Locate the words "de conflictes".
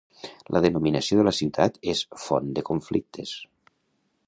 2.59-3.37